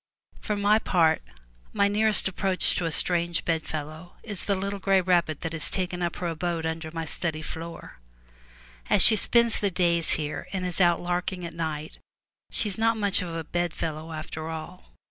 For 0.39 0.55
my 0.55 0.79
part, 0.79 1.21
my 1.73 1.87
nearest 1.87 2.27
approach 2.27 2.73
to 2.73 2.85
a 2.85 2.91
strange 2.91 3.45
bedfellow 3.45 4.13
is 4.23 4.45
the 4.45 4.55
little 4.55 4.79
gray 4.79 4.99
rabbit 4.99 5.41
that 5.41 5.53
has 5.53 5.69
taken 5.69 6.01
up 6.01 6.15
her 6.15 6.27
abode 6.29 6.65
under 6.65 6.89
my 6.89 7.05
study 7.05 7.43
floor. 7.43 7.99
As 8.89 9.03
she 9.03 9.15
spends 9.15 9.59
the 9.59 9.69
day 9.69 10.01
here 10.01 10.47
and 10.51 10.65
is 10.65 10.81
out 10.81 11.01
larking 11.03 11.45
at 11.45 11.53
night, 11.53 11.99
she 12.49 12.67
is 12.67 12.79
not 12.79 12.97
much 12.97 13.21
of 13.21 13.31
a 13.35 13.43
bedfellow 13.43 14.11
after 14.11 14.49
all. 14.49 14.89